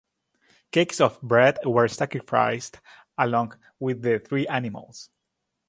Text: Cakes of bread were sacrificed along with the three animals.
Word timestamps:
Cakes 0.71 0.99
of 0.99 1.21
bread 1.21 1.59
were 1.63 1.87
sacrificed 1.87 2.81
along 3.19 3.55
with 3.79 4.01
the 4.01 4.17
three 4.17 4.47
animals. 4.47 5.11